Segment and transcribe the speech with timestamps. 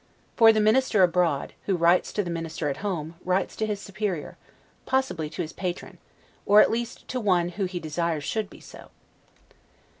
[0.35, 4.35] For the minister abroad, who writes to the minister at home, writes to his superior;
[4.87, 5.99] possibly to his patron,
[6.43, 8.89] or at least to one who he desires should be so.